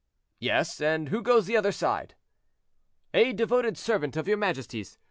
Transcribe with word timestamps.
"Yes; 0.39 0.81
and 0.81 1.09
who 1.09 1.21
goes 1.21 1.45
the 1.45 1.55
other 1.55 1.71
side?" 1.71 2.15
"A 3.13 3.33
devoted 3.33 3.77
servant 3.77 4.17
of 4.17 4.27
your 4.27 4.35
majesty's, 4.37 4.93
M. 4.95 4.99